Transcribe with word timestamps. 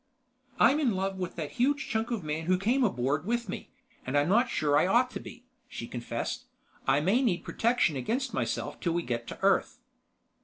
"I'm 0.59 0.79
in 0.79 0.95
love 0.95 1.19
with 1.19 1.35
that 1.35 1.51
huge 1.61 1.87
chunk 1.87 2.09
of 2.09 2.23
man 2.23 2.45
who 2.45 2.57
came 2.57 2.83
aboard 2.83 3.23
with 3.23 3.47
me, 3.47 3.69
and 4.03 4.17
I'm 4.17 4.27
not 4.29 4.49
sure 4.49 4.75
I 4.75 4.87
ought 4.87 5.11
to 5.11 5.19
be," 5.19 5.45
she 5.67 5.85
confessed. 5.87 6.45
"I 6.87 6.99
may 7.01 7.21
need 7.21 7.43
protection 7.45 7.95
against 7.95 8.33
myself 8.33 8.79
till 8.79 8.93
we 8.93 9.03
get 9.03 9.27
to 9.27 9.37
Earth." 9.43 9.77